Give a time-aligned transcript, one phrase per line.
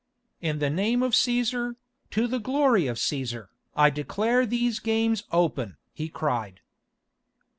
[0.41, 1.75] "In the name of Cæsar,
[2.09, 6.59] to the glory of Cæsar, I declare these games open!" he cried.